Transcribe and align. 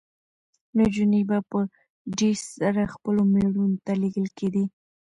نجونې 0.77 1.21
به 1.29 1.37
په 1.49 1.59
جېز 2.17 2.39
سره 2.59 2.83
خپلو 2.93 3.21
مېړونو 3.33 3.77
ته 3.85 3.91
لېږل 4.01 4.27
کېدې. 4.37 4.65